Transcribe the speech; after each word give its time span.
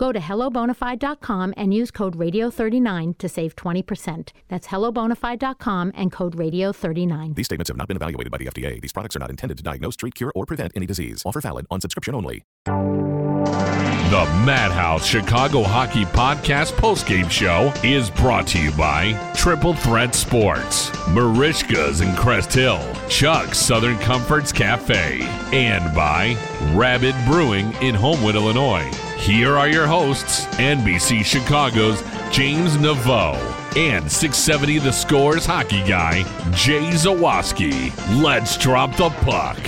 Go 0.00 0.12
to 0.12 0.18
hellobonafide.com 0.18 1.52
and 1.58 1.74
use 1.74 1.90
code 1.90 2.16
radio39 2.16 3.18
to 3.18 3.28
save 3.28 3.54
20%. 3.54 4.30
That's 4.48 4.68
hellobonafide.com 4.68 5.92
and 5.94 6.10
code 6.10 6.38
radio39. 6.38 7.34
These 7.34 7.44
statements 7.44 7.68
have 7.68 7.76
not 7.76 7.86
been 7.86 7.98
evaluated 7.98 8.32
by 8.32 8.38
the 8.38 8.46
FDA. 8.46 8.80
These 8.80 8.94
products 8.94 9.14
are 9.16 9.18
not 9.18 9.28
intended 9.28 9.58
to 9.58 9.62
diagnose, 9.62 9.96
treat, 9.96 10.14
cure, 10.14 10.32
or 10.34 10.46
prevent 10.46 10.72
any 10.74 10.86
disease. 10.86 11.22
Offer 11.26 11.42
valid 11.42 11.66
on 11.70 11.82
subscription 11.82 12.14
only. 12.14 12.44
The 12.64 14.24
Madhouse 14.46 15.04
Chicago 15.04 15.62
Hockey 15.62 16.06
Podcast 16.06 16.72
postgame 16.72 17.30
show 17.30 17.70
is 17.84 18.08
brought 18.08 18.46
to 18.48 18.58
you 18.58 18.70
by 18.72 19.12
Triple 19.36 19.74
Threat 19.74 20.14
Sports, 20.14 20.88
Merichka's 21.10 22.00
in 22.00 22.16
Crest 22.16 22.54
Hill, 22.54 22.82
Chuck's 23.10 23.58
Southern 23.58 23.98
Comforts 23.98 24.50
Cafe, 24.50 25.20
and 25.52 25.94
by 25.94 26.38
Rabid 26.74 27.14
Brewing 27.26 27.70
in 27.82 27.94
Homewood, 27.94 28.34
Illinois. 28.34 28.90
Here 29.20 29.58
are 29.58 29.68
your 29.68 29.86
hosts, 29.86 30.46
NBC 30.56 31.22
Chicago's 31.24 32.02
James 32.32 32.78
Naveau 32.78 33.36
and 33.76 34.10
670 34.10 34.78
The 34.78 34.90
Scores 34.90 35.44
hockey 35.44 35.86
guy, 35.86 36.22
Jay 36.52 36.88
Zawaski. 36.90 37.92
Let's 38.22 38.56
drop 38.56 38.96
the 38.96 39.10
puck. 39.10 39.58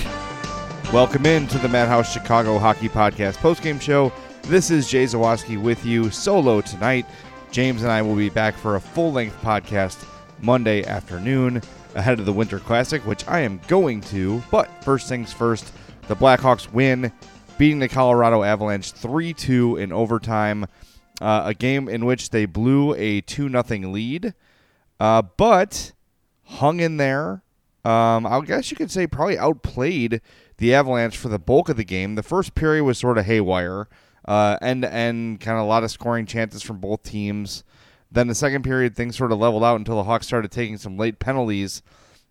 Welcome 0.91 1.27
in 1.27 1.45
to 1.47 1.59
the 1.59 1.69
Madhouse 1.69 2.11
Chicago 2.11 2.57
Hockey 2.57 2.89
Podcast 2.89 3.35
postgame 3.37 3.79
show. 3.79 4.11
This 4.41 4.71
is 4.71 4.89
Jay 4.89 5.03
Zawaski 5.03 5.61
with 5.61 5.85
you 5.85 6.09
solo 6.09 6.59
tonight. 6.59 7.05
James 7.51 7.83
and 7.83 7.91
I 7.91 8.01
will 8.01 8.15
be 8.15 8.29
back 8.29 8.57
for 8.57 8.75
a 8.75 8.81
full 8.81 9.13
length 9.13 9.39
podcast 9.43 10.03
Monday 10.41 10.83
afternoon 10.83 11.61
ahead 11.93 12.19
of 12.19 12.25
the 12.25 12.33
Winter 12.33 12.57
Classic, 12.57 13.05
which 13.05 13.25
I 13.27 13.41
am 13.41 13.61
going 13.67 14.01
to. 14.01 14.41
But 14.49 14.83
first 14.83 15.07
things 15.07 15.31
first, 15.31 15.71
the 16.07 16.15
Blackhawks 16.15 16.71
win, 16.73 17.11
beating 17.57 17.79
the 17.79 17.87
Colorado 17.87 18.43
Avalanche 18.43 18.91
3 18.91 19.33
2 19.33 19.77
in 19.77 19.91
overtime. 19.91 20.65
Uh, 21.21 21.43
a 21.45 21.53
game 21.53 21.87
in 21.87 22.05
which 22.05 22.31
they 22.31 22.45
blew 22.45 22.93
a 22.95 23.21
2 23.21 23.49
0 23.49 23.63
lead, 23.91 24.33
uh, 24.99 25.21
but 25.37 25.93
hung 26.43 26.79
in 26.79 26.97
there. 26.97 27.43
Um, 27.85 28.25
I 28.25 28.41
guess 28.45 28.71
you 28.71 28.77
could 28.77 28.91
say 28.91 29.07
probably 29.07 29.37
outplayed 29.37 30.21
the 30.57 30.73
Avalanche 30.73 31.17
for 31.17 31.29
the 31.29 31.39
bulk 31.39 31.69
of 31.69 31.77
the 31.77 31.83
game. 31.83 32.15
The 32.15 32.23
first 32.23 32.55
period 32.55 32.83
was 32.83 32.97
sort 32.97 33.17
of 33.17 33.25
haywire, 33.25 33.87
end 34.27 34.81
to 34.81 34.93
end, 34.93 35.39
kind 35.39 35.57
of 35.57 35.63
a 35.63 35.67
lot 35.67 35.83
of 35.83 35.91
scoring 35.91 36.25
chances 36.25 36.63
from 36.63 36.79
both 36.79 37.03
teams. 37.03 37.63
Then 38.11 38.27
the 38.27 38.35
second 38.35 38.63
period, 38.63 38.95
things 38.95 39.17
sort 39.17 39.31
of 39.31 39.39
leveled 39.39 39.63
out 39.63 39.77
until 39.77 39.95
the 39.95 40.03
Hawks 40.03 40.27
started 40.27 40.51
taking 40.51 40.77
some 40.77 40.97
late 40.97 41.19
penalties. 41.19 41.81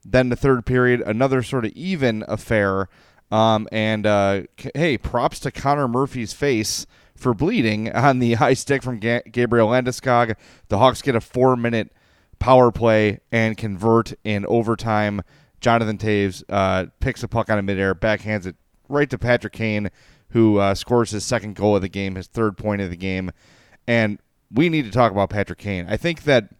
Then 0.04 0.28
the 0.28 0.37
third 0.37 0.65
period, 0.65 1.00
another 1.00 1.43
sort 1.43 1.65
of 1.65 1.72
even 1.72 2.25
affair. 2.28 2.89
Um, 3.32 3.66
and 3.72 4.06
uh, 4.06 4.43
hey, 4.75 4.98
props 4.98 5.41
to 5.41 5.50
Connor 5.50 5.88
Murphy's 5.88 6.34
face 6.34 6.87
for 7.16 7.32
bleeding 7.32 7.91
on 7.91 8.19
the 8.19 8.34
high 8.34 8.53
stick 8.53 8.82
from 8.82 8.98
Ga- 9.00 9.22
Gabriel 9.31 9.69
Landeskog. 9.69 10.37
The 10.69 10.78
Hawks 10.78 11.00
get 11.00 11.16
a 11.16 11.20
four 11.20 11.56
minute 11.56 11.91
power 12.38 12.71
play 12.71 13.21
and 13.32 13.56
convert 13.56 14.12
in 14.22 14.44
overtime. 14.47 15.22
Jonathan 15.60 15.97
Toews 15.97 16.44
uh, 16.50 16.87
picks 17.00 17.22
a 17.22 17.28
puck 17.28 17.48
out 17.48 17.59
of 17.59 17.65
midair, 17.65 17.94
backhands 17.94 18.47
it 18.47 18.56
right 18.88 19.09
to 19.09 19.16
Patrick 19.16 19.54
Kane, 19.54 19.91
who 20.31 20.59
uh, 20.59 20.75
scores 20.75 21.12
his 21.12 21.25
second 21.25 21.56
goal 21.56 21.76
of 21.76 21.82
the 21.82 21.88
game, 21.88 22.16
his 22.16 22.26
third 22.26 22.59
point 22.59 22.82
of 22.82 22.91
the 22.91 22.97
game. 22.97 23.31
And 23.87 24.19
we 24.53 24.69
need 24.69 24.84
to 24.84 24.91
talk 24.91 25.10
about 25.10 25.31
Patrick 25.31 25.59
Kane. 25.59 25.87
I 25.88 25.97
think 25.97 26.25
that 26.25 26.50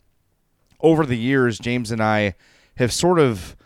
over 0.81 1.05
the 1.05 1.19
years, 1.19 1.59
James 1.59 1.91
and 1.91 2.03
I 2.03 2.35
have 2.77 2.93
sort 2.93 3.19
of, 3.19 3.57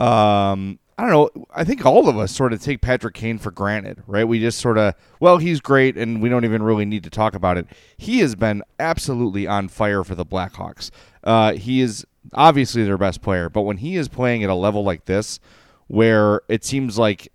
um, 0.00 0.78
I 0.98 1.06
don't 1.06 1.10
know, 1.36 1.46
I 1.54 1.62
think 1.64 1.84
all 1.84 2.08
of 2.08 2.16
us 2.16 2.32
sort 2.32 2.54
of 2.54 2.62
take 2.62 2.80
Patrick 2.80 3.14
Kane 3.14 3.36
for 3.36 3.50
granted, 3.50 4.02
right? 4.06 4.26
We 4.26 4.40
just 4.40 4.58
sort 4.58 4.78
of, 4.78 4.94
well, 5.20 5.36
he's 5.36 5.60
great, 5.60 5.96
and 5.98 6.22
we 6.22 6.30
don't 6.30 6.44
even 6.46 6.62
really 6.62 6.86
need 6.86 7.04
to 7.04 7.10
talk 7.10 7.34
about 7.34 7.58
it. 7.58 7.66
He 7.98 8.20
has 8.20 8.34
been 8.34 8.62
absolutely 8.78 9.46
on 9.46 9.68
fire 9.68 10.02
for 10.04 10.14
the 10.14 10.24
Blackhawks. 10.24 10.90
Uh, 11.22 11.52
he 11.52 11.82
is 11.82 12.06
obviously 12.32 12.82
their 12.84 12.96
best 12.96 13.20
player, 13.20 13.50
but 13.50 13.62
when 13.62 13.76
he 13.76 13.96
is 13.96 14.08
playing 14.08 14.42
at 14.42 14.48
a 14.48 14.54
level 14.54 14.84
like 14.84 15.04
this, 15.04 15.38
where 15.86 16.40
it 16.48 16.64
seems 16.64 16.98
like 16.98 17.30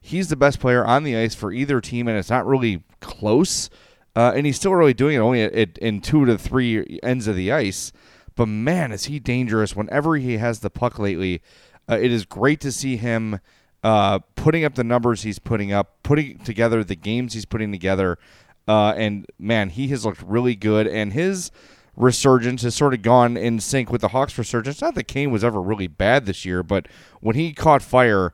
he's 0.00 0.28
the 0.28 0.36
best 0.36 0.58
player 0.58 0.84
on 0.84 1.04
the 1.04 1.16
ice 1.16 1.36
for 1.36 1.52
either 1.52 1.80
team, 1.80 2.08
and 2.08 2.18
it's 2.18 2.30
not 2.30 2.46
really 2.46 2.82
close. 3.00 3.70
Uh, 4.16 4.32
and 4.34 4.46
he's 4.46 4.56
still 4.56 4.74
really 4.74 4.94
doing 4.94 5.16
it 5.16 5.20
only 5.20 5.42
at, 5.42 5.52
at, 5.54 5.78
in 5.78 6.00
two 6.00 6.24
to 6.24 6.38
three 6.38 6.98
ends 7.02 7.26
of 7.26 7.36
the 7.36 7.50
ice. 7.50 7.92
But 8.36 8.46
man, 8.46 8.92
is 8.92 9.04
he 9.04 9.18
dangerous 9.18 9.76
whenever 9.76 10.16
he 10.16 10.36
has 10.38 10.60
the 10.60 10.70
puck 10.70 10.98
lately. 10.98 11.40
Uh, 11.88 11.98
it 12.00 12.12
is 12.12 12.24
great 12.24 12.60
to 12.60 12.72
see 12.72 12.96
him 12.96 13.40
uh, 13.82 14.18
putting 14.34 14.64
up 14.64 14.74
the 14.74 14.84
numbers 14.84 15.22
he's 15.22 15.38
putting 15.38 15.72
up, 15.72 16.02
putting 16.02 16.38
together 16.38 16.82
the 16.82 16.96
games 16.96 17.34
he's 17.34 17.44
putting 17.44 17.70
together. 17.70 18.18
Uh, 18.66 18.94
and 18.96 19.26
man, 19.38 19.68
he 19.70 19.88
has 19.88 20.04
looked 20.04 20.22
really 20.22 20.54
good. 20.54 20.86
And 20.86 21.12
his 21.12 21.50
resurgence 21.96 22.62
has 22.62 22.74
sort 22.74 22.94
of 22.94 23.02
gone 23.02 23.36
in 23.36 23.60
sync 23.60 23.90
with 23.90 24.00
the 24.00 24.08
Hawks' 24.08 24.38
resurgence. 24.38 24.80
Not 24.80 24.94
that 24.94 25.04
Kane 25.04 25.30
was 25.30 25.44
ever 25.44 25.60
really 25.60 25.86
bad 25.86 26.26
this 26.26 26.44
year, 26.44 26.62
but 26.62 26.88
when 27.20 27.36
he 27.36 27.52
caught 27.52 27.82
fire, 27.82 28.32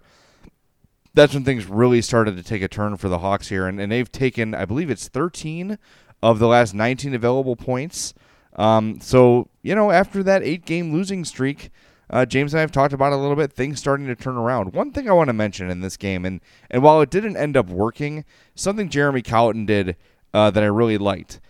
that's 1.15 1.35
when 1.35 1.45
things 1.45 1.67
really 1.67 2.01
started 2.01 2.37
to 2.37 2.43
take 2.43 2.63
a 2.63 2.69
turn 2.69 2.97
for 2.97 3.09
the 3.09 3.19
Hawks 3.19 3.49
here. 3.49 3.67
And, 3.67 3.81
and 3.81 3.91
they've 3.91 4.11
taken, 4.11 4.55
I 4.55 4.65
believe 4.65 4.91
it's 4.91 5.09
13 5.09 5.79
of 6.23 6.39
the 6.39 6.47
last 6.47 6.75
19 6.75 7.15
available 7.15 7.57
points. 7.57 8.15
Um, 8.57 9.01
so, 9.01 9.49
you 9.63 9.75
know, 9.75 9.91
after 9.91 10.23
that 10.23 10.43
eight 10.43 10.65
game 10.65 10.93
losing 10.93 11.25
streak, 11.25 11.71
uh, 12.11 12.27
James 12.27 12.53
and 12.53 12.59
I 12.59 12.63
have 12.63 12.73
talked 12.73 12.93
about 12.93 13.13
a 13.13 13.17
little 13.17 13.37
bit, 13.37 13.53
things 13.53 13.79
starting 13.79 14.07
to 14.09 14.17
turn 14.17 14.37
around. 14.37 14.75
One 14.75 14.91
thing 14.91 15.09
I 15.09 15.13
want 15.13 15.29
to 15.29 15.33
mention 15.33 15.71
in 15.71 15.81
this 15.81 15.97
game, 15.97 16.25
and, 16.25 16.41
and 16.71 16.83
while 16.83 17.01
it 17.01 17.11
didn't 17.11 17.37
end 17.37 17.57
up 17.57 17.69
working, 17.69 18.25
something 18.55 18.89
Jeremy 18.89 19.23
Colliton 19.23 19.65
did 19.65 19.97
uh, 20.35 20.51
that 20.51 20.63
I 20.63 20.67
really 20.67 20.99
liked. 20.99 21.41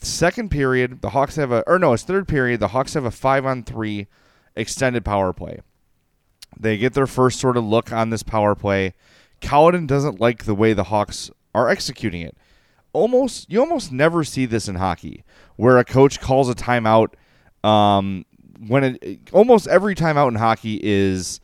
Second 0.00 0.50
period, 0.50 1.00
the 1.00 1.10
Hawks 1.10 1.36
have 1.36 1.50
a, 1.50 1.62
or 1.66 1.78
no, 1.78 1.94
it's 1.94 2.02
third 2.02 2.28
period, 2.28 2.60
the 2.60 2.68
Hawks 2.68 2.92
have 2.94 3.06
a 3.06 3.10
five 3.10 3.46
on 3.46 3.62
three 3.62 4.06
extended 4.54 5.04
power 5.04 5.32
play. 5.32 5.60
They 6.58 6.76
get 6.76 6.92
their 6.92 7.06
first 7.06 7.40
sort 7.40 7.56
of 7.56 7.64
look 7.64 7.90
on 7.90 8.10
this 8.10 8.22
power 8.22 8.54
play. 8.54 8.92
Colliton 9.40 9.86
doesn't 9.86 10.20
like 10.20 10.44
the 10.44 10.54
way 10.54 10.72
the 10.72 10.84
Hawks 10.84 11.30
are 11.54 11.68
executing 11.68 12.20
it. 12.20 12.36
Almost, 12.92 13.50
you 13.50 13.60
almost 13.60 13.90
never 13.90 14.22
see 14.22 14.46
this 14.46 14.68
in 14.68 14.76
hockey, 14.76 15.24
where 15.56 15.78
a 15.78 15.84
coach 15.84 16.20
calls 16.20 16.48
a 16.48 16.54
timeout. 16.54 17.14
Um, 17.64 18.24
when 18.58 18.98
it 19.00 19.30
almost 19.32 19.66
every 19.68 19.94
time 19.94 20.16
out 20.16 20.28
in 20.28 20.36
hockey 20.36 20.80
is 20.82 21.40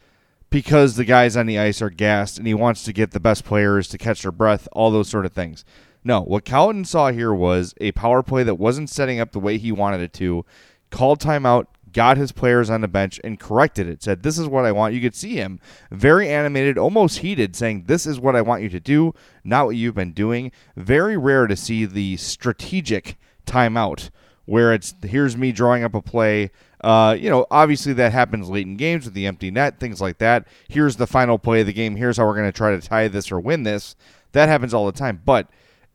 because 0.51 0.97
the 0.97 1.05
guys 1.05 1.37
on 1.37 1.47
the 1.47 1.59
ice 1.59 1.81
are 1.81 1.91
gassed 1.91 2.39
and 2.39 2.47
he 2.47 2.55
wants 2.55 2.85
to 2.85 2.93
get 2.93 3.13
the 3.13 3.21
best 3.21 3.45
players 3.45 3.89
to 3.89 3.99
catch 3.99 4.23
their 4.23 4.33
breath, 4.33 4.69
all 4.73 4.91
those 4.91 5.09
sort 5.09 5.27
of 5.27 5.33
things. 5.33 5.65
No, 6.03 6.23
what 6.23 6.45
Colliton 6.45 6.87
saw 6.87 7.11
here 7.13 7.33
was 7.33 7.75
a 7.81 7.93
power 7.93 8.23
play 8.23 8.43
that 8.43 8.55
wasn't 8.57 8.91
setting 8.91 9.21
up 9.21 9.33
the 9.33 9.41
way 9.41 9.59
he 9.59 9.71
wanted 9.71 10.01
it 10.01 10.13
to. 10.15 10.45
Called 10.91 11.21
timeout, 11.21 11.67
got 11.93 12.17
his 12.17 12.33
players 12.33 12.71
on 12.71 12.81
the 12.81 12.89
bench 12.89 13.21
and 13.23 13.39
corrected 13.39 13.87
it. 13.87 14.03
Said, 14.03 14.23
This 14.23 14.39
is 14.39 14.49
what 14.49 14.65
I 14.65 14.73
want. 14.73 14.95
You 14.95 15.01
could 15.01 15.15
see 15.15 15.35
him 15.35 15.61
very 15.91 16.29
animated, 16.29 16.79
almost 16.79 17.19
heated, 17.19 17.55
saying, 17.55 17.85
This 17.87 18.07
is 18.07 18.19
what 18.19 18.35
I 18.35 18.43
want 18.43 18.63
you 18.63 18.69
to 18.71 18.81
do, 18.81 19.15
not 19.45 19.67
what 19.67 19.77
you've 19.77 19.95
been 19.95 20.13
doing. 20.13 20.53
Very 20.77 21.17
rare 21.17 21.47
to 21.47 21.57
see 21.57 21.85
the 21.85 22.17
strategic 22.17 23.17
timeout 23.47 24.11
where 24.47 24.73
it's 24.73 24.95
here's 25.03 25.37
me 25.37 25.53
drawing 25.53 25.85
up 25.85 25.95
a 25.95 26.03
play. 26.03 26.51
Uh, 26.83 27.17
you 27.19 27.29
know, 27.29 27.47
obviously 27.51 27.93
that 27.93 28.13
happens 28.13 28.49
late 28.49 28.67
in 28.67 28.77
games 28.77 29.05
with 29.05 29.15
the 29.15 29.27
empty 29.27 29.51
net, 29.51 29.79
things 29.79 30.01
like 30.01 30.19
that. 30.19 30.47
Here's 30.69 30.97
the 30.97 31.07
final 31.07 31.39
play 31.39 31.61
of 31.61 31.67
the 31.67 31.73
game. 31.73 31.97
Here's 31.97 32.17
how 32.17 32.27
we're 32.27 32.37
going 32.37 32.51
to 32.51 32.57
try 32.57 32.75
to 32.75 32.81
tie 32.81 33.09
this 33.09 33.31
or 33.31 33.39
win 33.39 33.65
this. 33.65 33.97
That 34.33 34.49
happens 34.49 34.73
all 34.73 34.87
the 34.87 34.93
time. 34.93 35.21
But 35.25 35.49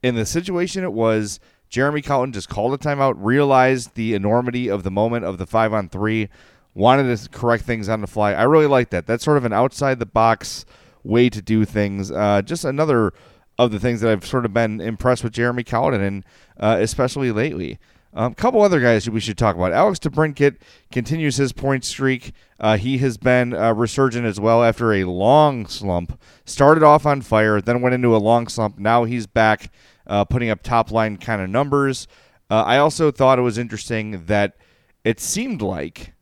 in 0.03 0.15
the 0.15 0.25
situation 0.25 0.83
it 0.83 0.93
was, 0.93 1.39
Jeremy 1.69 2.01
Colliton 2.01 2.33
just 2.33 2.49
called 2.49 2.73
a 2.73 2.77
timeout, 2.77 3.15
realized 3.17 3.95
the 3.95 4.13
enormity 4.13 4.69
of 4.69 4.83
the 4.83 4.91
moment 4.91 5.25
of 5.25 5.37
the 5.37 5.47
five 5.47 5.73
on 5.73 5.89
three, 5.89 6.29
wanted 6.73 7.17
to 7.17 7.29
correct 7.29 7.63
things 7.63 7.89
on 7.89 8.01
the 8.01 8.07
fly. 8.07 8.33
I 8.33 8.43
really 8.43 8.67
like 8.67 8.91
that. 8.91 9.07
That's 9.07 9.23
sort 9.23 9.37
of 9.37 9.45
an 9.45 9.53
outside 9.53 9.99
the 9.99 10.05
box 10.05 10.65
way 11.03 11.29
to 11.29 11.41
do 11.41 11.65
things. 11.65 12.11
Uh, 12.11 12.41
just 12.43 12.65
another 12.65 13.13
of 13.57 13.71
the 13.71 13.79
things 13.79 14.01
that 14.01 14.11
I've 14.11 14.25
sort 14.25 14.45
of 14.45 14.53
been 14.53 14.81
impressed 14.81 15.23
with 15.23 15.33
Jeremy 15.33 15.63
Colliton, 15.63 16.01
and 16.01 16.25
uh, 16.59 16.77
especially 16.79 17.31
lately. 17.31 17.79
A 18.15 18.21
um, 18.21 18.33
couple 18.33 18.61
other 18.61 18.79
guys 18.79 19.09
we 19.09 19.19
should 19.19 19.37
talk 19.37 19.57
about. 19.57 19.73
Alex 19.73 19.99
DeBrincat 19.99 20.55
continues 20.89 21.35
his 21.35 21.51
point 21.51 21.83
streak. 21.83 22.31
Uh, 22.57 22.77
he 22.77 22.99
has 22.99 23.17
been 23.17 23.53
uh, 23.53 23.73
resurgent 23.73 24.25
as 24.25 24.39
well 24.39 24.63
after 24.63 24.93
a 24.93 25.03
long 25.03 25.65
slump. 25.65 26.17
Started 26.45 26.81
off 26.81 27.05
on 27.05 27.19
fire, 27.19 27.59
then 27.59 27.81
went 27.81 27.93
into 27.93 28.15
a 28.15 28.17
long 28.17 28.47
slump. 28.47 28.79
Now 28.79 29.03
he's 29.03 29.27
back, 29.27 29.69
uh, 30.07 30.23
putting 30.23 30.49
up 30.49 30.63
top 30.63 30.91
line 30.91 31.17
kind 31.17 31.41
of 31.41 31.49
numbers. 31.49 32.07
Uh, 32.49 32.63
I 32.63 32.77
also 32.77 33.11
thought 33.11 33.37
it 33.37 33.41
was 33.41 33.57
interesting 33.57 34.25
that 34.27 34.55
it 35.03 35.19
seemed 35.19 35.61
like 35.61 36.13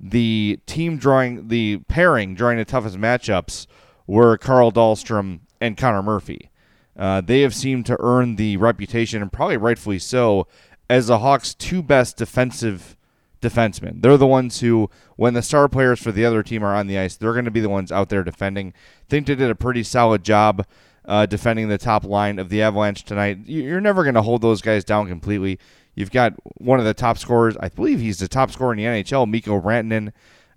the 0.00 0.58
team 0.64 0.96
drawing 0.96 1.48
the 1.48 1.78
pairing 1.88 2.36
drawing 2.36 2.56
the 2.56 2.64
toughest 2.64 2.96
matchups 2.96 3.66
were 4.06 4.38
Carl 4.38 4.72
Dahlstrom 4.72 5.40
and 5.60 5.76
Connor 5.76 6.02
Murphy. 6.02 6.50
Uh, 6.98 7.20
they 7.20 7.42
have 7.42 7.54
seemed 7.54 7.86
to 7.86 7.96
earn 8.00 8.34
the 8.36 8.56
reputation, 8.56 9.22
and 9.22 9.32
probably 9.32 9.56
rightfully 9.56 10.00
so, 10.00 10.48
as 10.90 11.08
the 11.08 11.18
Hawks' 11.18 11.54
two 11.54 11.82
best 11.82 12.16
defensive 12.16 12.96
defensemen. 13.40 14.02
They're 14.02 14.16
the 14.16 14.26
ones 14.26 14.60
who, 14.60 14.90
when 15.16 15.34
the 15.34 15.42
star 15.42 15.68
players 15.68 16.00
for 16.00 16.12
the 16.12 16.24
other 16.24 16.42
team 16.42 16.64
are 16.64 16.74
on 16.74 16.86
the 16.86 16.98
ice, 16.98 17.16
they're 17.16 17.32
going 17.32 17.44
to 17.44 17.50
be 17.50 17.60
the 17.60 17.68
ones 17.68 17.92
out 17.92 18.08
there 18.08 18.24
defending. 18.24 18.68
I 18.68 19.04
Think 19.08 19.26
they 19.26 19.34
did 19.34 19.50
a 19.50 19.54
pretty 19.54 19.82
solid 19.82 20.24
job 20.24 20.66
uh, 21.04 21.26
defending 21.26 21.68
the 21.68 21.78
top 21.78 22.04
line 22.04 22.38
of 22.38 22.48
the 22.48 22.62
Avalanche 22.62 23.04
tonight. 23.04 23.38
You're 23.46 23.80
never 23.80 24.02
going 24.02 24.14
to 24.14 24.22
hold 24.22 24.42
those 24.42 24.60
guys 24.60 24.84
down 24.84 25.08
completely. 25.08 25.58
You've 25.94 26.10
got 26.10 26.34
one 26.58 26.78
of 26.78 26.84
the 26.84 26.94
top 26.94 27.18
scorers. 27.18 27.56
I 27.58 27.68
believe 27.68 28.00
he's 28.00 28.18
the 28.18 28.28
top 28.28 28.50
scorer 28.50 28.72
in 28.72 28.78
the 28.78 28.84
NHL, 28.84 29.28
Mikko 29.28 29.60
Rantanen. 29.60 30.12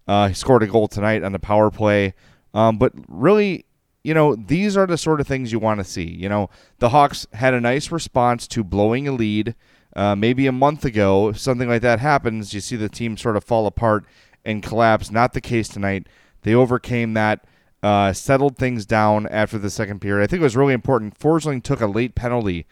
Uh, 0.07 0.27
he 0.27 0.33
scored 0.33 0.63
a 0.63 0.67
goal 0.67 0.87
tonight 0.87 1.23
on 1.23 1.31
the 1.31 1.39
power 1.39 1.71
play. 1.71 2.13
Um, 2.53 2.77
but 2.77 2.91
really, 3.07 3.65
you 4.03 4.13
know, 4.13 4.35
these 4.35 4.75
are 4.75 4.85
the 4.85 4.97
sort 4.97 5.21
of 5.21 5.27
things 5.27 5.51
you 5.51 5.59
want 5.59 5.79
to 5.79 5.83
see. 5.83 6.03
You 6.03 6.27
know, 6.27 6.49
the 6.79 6.89
Hawks 6.89 7.27
had 7.33 7.53
a 7.53 7.61
nice 7.61 7.91
response 7.91 8.47
to 8.49 8.63
blowing 8.63 9.07
a 9.07 9.11
lead 9.13 9.55
uh, 9.95 10.15
maybe 10.15 10.47
a 10.47 10.51
month 10.51 10.85
ago, 10.85 11.29
if 11.29 11.39
something 11.39 11.69
like 11.69 11.81
that 11.81 11.99
happens, 11.99 12.53
you 12.53 12.61
see 12.61 12.75
the 12.75 12.89
team 12.89 13.17
sort 13.17 13.35
of 13.35 13.43
fall 13.43 13.67
apart 13.67 14.05
and 14.45 14.63
collapse. 14.63 15.11
Not 15.11 15.33
the 15.33 15.41
case 15.41 15.67
tonight. 15.67 16.07
They 16.43 16.53
overcame 16.53 17.13
that, 17.13 17.45
uh, 17.83 18.13
settled 18.13 18.57
things 18.57 18.85
down 18.85 19.27
after 19.27 19.57
the 19.57 19.69
second 19.69 19.99
period. 19.99 20.23
I 20.23 20.27
think 20.27 20.41
it 20.41 20.43
was 20.43 20.55
really 20.55 20.73
important. 20.73 21.19
Forsling 21.19 21.61
took 21.63 21.81
a 21.81 21.87
late 21.87 22.15
penalty 22.15 22.65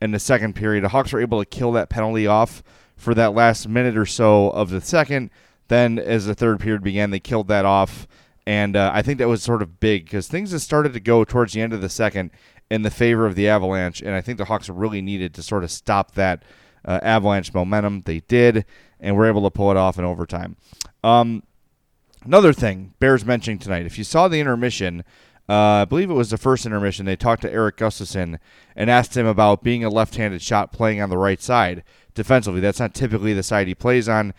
in 0.00 0.10
the 0.10 0.18
second 0.18 0.54
period. 0.54 0.84
The 0.84 0.88
Hawks 0.88 1.12
were 1.12 1.20
able 1.20 1.38
to 1.38 1.46
kill 1.46 1.72
that 1.72 1.90
penalty 1.90 2.26
off 2.26 2.62
for 2.96 3.14
that 3.14 3.34
last 3.34 3.68
minute 3.68 3.96
or 3.96 4.06
so 4.06 4.50
of 4.50 4.70
the 4.70 4.80
second. 4.80 5.30
Then, 5.68 5.98
as 5.98 6.26
the 6.26 6.34
third 6.34 6.60
period 6.60 6.82
began, 6.82 7.10
they 7.10 7.20
killed 7.20 7.48
that 7.48 7.64
off. 7.64 8.06
And 8.46 8.76
uh, 8.76 8.90
I 8.92 9.00
think 9.00 9.18
that 9.18 9.28
was 9.28 9.42
sort 9.42 9.62
of 9.62 9.80
big 9.80 10.04
because 10.04 10.28
things 10.28 10.52
have 10.52 10.60
started 10.60 10.92
to 10.92 11.00
go 11.00 11.24
towards 11.24 11.54
the 11.54 11.62
end 11.62 11.72
of 11.72 11.80
the 11.80 11.88
second 11.88 12.30
in 12.70 12.82
the 12.82 12.90
favor 12.90 13.26
of 13.26 13.34
the 13.34 13.48
Avalanche. 13.48 14.02
And 14.02 14.14
I 14.14 14.20
think 14.20 14.36
the 14.38 14.44
Hawks 14.46 14.68
really 14.68 15.00
needed 15.00 15.32
to 15.34 15.42
sort 15.42 15.64
of 15.64 15.70
stop 15.70 16.12
that 16.12 16.42
uh, 16.84 17.00
Avalanche 17.02 17.52
momentum. 17.54 18.02
They 18.04 18.20
did, 18.20 18.64
and 19.00 19.16
were 19.16 19.26
able 19.26 19.42
to 19.42 19.50
pull 19.50 19.70
it 19.70 19.76
off 19.76 19.98
in 19.98 20.04
overtime. 20.04 20.56
Um, 21.02 21.42
another 22.24 22.52
thing 22.52 22.94
bears 22.98 23.24
mentioning 23.24 23.58
tonight. 23.58 23.86
If 23.86 23.98
you 23.98 24.04
saw 24.04 24.28
the 24.28 24.40
intermission, 24.40 25.04
uh, 25.48 25.82
I 25.82 25.84
believe 25.84 26.10
it 26.10 26.14
was 26.14 26.30
the 26.30 26.38
first 26.38 26.64
intermission, 26.64 27.04
they 27.04 27.16
talked 27.16 27.42
to 27.42 27.52
Eric 27.52 27.76
Gustafsson 27.76 28.38
and 28.74 28.90
asked 28.90 29.16
him 29.16 29.26
about 29.26 29.62
being 29.62 29.84
a 29.84 29.90
left-handed 29.90 30.40
shot 30.40 30.72
playing 30.72 31.02
on 31.02 31.10
the 31.10 31.18
right 31.18 31.40
side 31.40 31.84
defensively. 32.14 32.60
That's 32.60 32.80
not 32.80 32.94
typically 32.94 33.34
the 33.34 33.42
side 33.42 33.66
he 33.66 33.74
plays 33.74 34.08
on. 34.08 34.32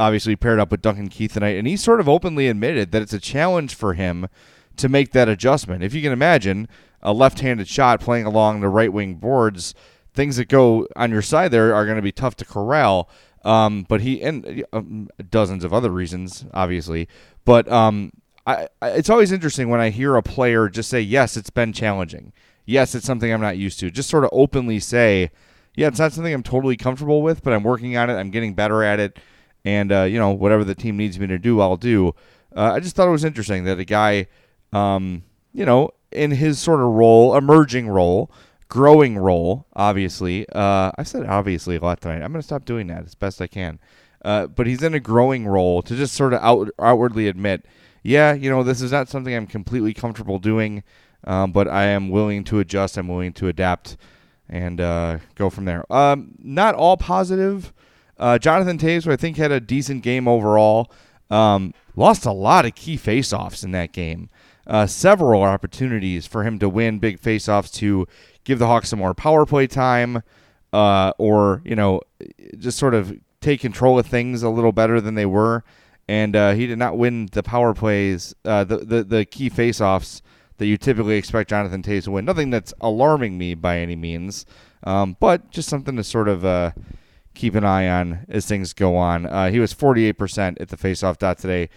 Obviously 0.00 0.36
paired 0.36 0.60
up 0.60 0.70
with 0.70 0.82
Duncan 0.82 1.08
Keith 1.08 1.32
tonight, 1.32 1.56
and 1.56 1.66
he 1.66 1.76
sort 1.76 1.98
of 1.98 2.08
openly 2.08 2.48
admitted 2.48 2.92
that 2.92 3.02
it's 3.02 3.12
a 3.12 3.18
challenge 3.18 3.74
for 3.74 3.94
him 3.94 4.28
to 4.76 4.88
make 4.88 5.10
that 5.10 5.28
adjustment. 5.28 5.82
If 5.82 5.92
you 5.92 6.02
can 6.02 6.12
imagine 6.12 6.68
a 7.02 7.12
left-handed 7.12 7.66
shot 7.66 8.00
playing 8.00 8.24
along 8.24 8.60
the 8.60 8.68
right 8.68 8.92
wing 8.92 9.16
boards, 9.16 9.74
things 10.18 10.36
that 10.36 10.48
go 10.48 10.84
on 10.96 11.12
your 11.12 11.22
side 11.22 11.52
there 11.52 11.72
are 11.72 11.84
going 11.84 11.96
to 11.96 12.02
be 12.02 12.10
tough 12.10 12.34
to 12.34 12.44
corral. 12.44 13.08
Um, 13.44 13.86
but 13.88 14.00
he 14.00 14.20
and 14.20 14.64
um, 14.72 15.08
dozens 15.30 15.62
of 15.62 15.72
other 15.72 15.90
reasons, 15.90 16.44
obviously. 16.52 17.08
But 17.44 17.70
um, 17.70 18.10
I, 18.44 18.66
I, 18.82 18.88
it's 18.90 19.08
always 19.08 19.30
interesting 19.30 19.68
when 19.68 19.80
I 19.80 19.90
hear 19.90 20.16
a 20.16 20.22
player 20.22 20.68
just 20.68 20.90
say, 20.90 21.00
"Yes, 21.00 21.36
it's 21.36 21.50
been 21.50 21.72
challenging. 21.72 22.32
Yes, 22.66 22.96
it's 22.96 23.06
something 23.06 23.32
I'm 23.32 23.40
not 23.40 23.56
used 23.56 23.78
to." 23.78 23.92
Just 23.92 24.10
sort 24.10 24.24
of 24.24 24.30
openly 24.32 24.80
say, 24.80 25.30
"Yeah, 25.76 25.86
it's 25.86 26.00
not 26.00 26.12
something 26.12 26.34
I'm 26.34 26.42
totally 26.42 26.76
comfortable 26.76 27.22
with, 27.22 27.44
but 27.44 27.52
I'm 27.52 27.62
working 27.62 27.96
on 27.96 28.10
it. 28.10 28.14
I'm 28.14 28.30
getting 28.30 28.54
better 28.54 28.82
at 28.82 28.98
it, 28.98 29.18
and 29.64 29.92
uh, 29.92 30.02
you 30.02 30.18
know, 30.18 30.32
whatever 30.32 30.64
the 30.64 30.74
team 30.74 30.96
needs 30.96 31.18
me 31.20 31.28
to 31.28 31.38
do, 31.38 31.60
I'll 31.60 31.76
do." 31.76 32.14
Uh, 32.56 32.72
I 32.72 32.80
just 32.80 32.96
thought 32.96 33.06
it 33.06 33.12
was 33.12 33.24
interesting 33.24 33.64
that 33.64 33.78
a 33.78 33.84
guy, 33.84 34.26
um, 34.72 35.22
you 35.54 35.64
know, 35.64 35.92
in 36.10 36.32
his 36.32 36.58
sort 36.58 36.80
of 36.80 36.86
role, 36.86 37.36
emerging 37.36 37.86
role, 37.86 38.32
growing 38.68 39.18
role, 39.18 39.66
obviously. 39.74 40.48
Uh, 40.50 40.92
I've 40.96 41.08
said 41.08 41.26
obviously 41.26 41.76
a 41.76 41.80
lot 41.80 42.00
tonight. 42.00 42.22
I'm 42.22 42.32
going 42.32 42.40
to 42.40 42.42
stop 42.42 42.64
doing 42.64 42.86
that 42.88 43.04
as 43.04 43.14
best 43.14 43.40
I 43.40 43.46
can. 43.46 43.78
Uh, 44.24 44.46
but 44.46 44.66
he's 44.66 44.82
in 44.82 44.94
a 44.94 45.00
growing 45.00 45.46
role 45.46 45.82
to 45.82 45.96
just 45.96 46.14
sort 46.14 46.32
of 46.32 46.42
out, 46.42 46.70
outwardly 46.78 47.28
admit, 47.28 47.64
yeah, 48.02 48.32
you 48.32 48.50
know, 48.50 48.62
this 48.62 48.80
is 48.80 48.92
not 48.92 49.08
something 49.08 49.34
I'm 49.34 49.46
completely 49.46 49.94
comfortable 49.94 50.38
doing, 50.38 50.82
um, 51.24 51.52
but 51.52 51.68
I 51.68 51.84
am 51.84 52.10
willing 52.10 52.44
to 52.44 52.58
adjust. 52.58 52.96
I'm 52.96 53.08
willing 53.08 53.32
to 53.34 53.48
adapt 53.48 53.96
and 54.48 54.80
uh, 54.80 55.18
go 55.34 55.50
from 55.50 55.64
there. 55.66 55.90
Um, 55.92 56.34
not 56.38 56.74
all 56.74 56.96
positive. 56.96 57.72
Uh, 58.18 58.38
Jonathan 58.38 58.78
Toews, 58.78 59.04
who 59.04 59.12
I 59.12 59.16
think 59.16 59.36
had 59.36 59.52
a 59.52 59.60
decent 59.60 60.02
game 60.02 60.26
overall, 60.26 60.90
um, 61.30 61.74
lost 61.94 62.24
a 62.24 62.32
lot 62.32 62.64
of 62.64 62.74
key 62.74 62.96
faceoffs 62.96 63.62
in 63.62 63.70
that 63.72 63.92
game. 63.92 64.30
Uh, 64.68 64.86
several 64.86 65.42
opportunities 65.42 66.26
for 66.26 66.44
him 66.44 66.58
to 66.58 66.68
win 66.68 66.98
big 66.98 67.18
faceoffs 67.18 67.72
to 67.72 68.06
give 68.44 68.58
the 68.58 68.66
Hawks 68.66 68.90
some 68.90 68.98
more 68.98 69.14
power 69.14 69.46
play 69.46 69.66
time, 69.66 70.22
uh, 70.74 71.12
or 71.16 71.62
you 71.64 71.74
know, 71.74 72.02
just 72.58 72.78
sort 72.78 72.92
of 72.92 73.18
take 73.40 73.60
control 73.60 73.98
of 73.98 74.06
things 74.06 74.42
a 74.42 74.50
little 74.50 74.72
better 74.72 75.00
than 75.00 75.14
they 75.14 75.24
were. 75.24 75.64
And 76.06 76.36
uh, 76.36 76.52
he 76.52 76.66
did 76.66 76.78
not 76.78 76.98
win 76.98 77.28
the 77.32 77.42
power 77.42 77.72
plays, 77.72 78.34
uh, 78.44 78.64
the, 78.64 78.78
the 78.78 79.04
the 79.04 79.24
key 79.24 79.48
faceoffs 79.48 80.20
that 80.58 80.66
you 80.66 80.76
typically 80.76 81.16
expect 81.16 81.48
Jonathan 81.48 81.82
Toews 81.82 82.04
to 82.04 82.10
win. 82.10 82.26
Nothing 82.26 82.50
that's 82.50 82.74
alarming 82.82 83.38
me 83.38 83.54
by 83.54 83.78
any 83.78 83.96
means, 83.96 84.44
um, 84.84 85.16
but 85.18 85.50
just 85.50 85.68
something 85.70 85.96
to 85.96 86.04
sort 86.04 86.28
of 86.28 86.44
uh, 86.44 86.72
keep 87.34 87.54
an 87.54 87.64
eye 87.64 87.88
on 87.88 88.26
as 88.28 88.44
things 88.44 88.74
go 88.74 88.96
on. 88.96 89.24
Uh, 89.24 89.50
he 89.50 89.60
was 89.60 89.72
48% 89.72 90.60
at 90.60 90.68
the 90.68 90.76
faceoff 90.76 91.16
dot 91.16 91.38
today. 91.38 91.70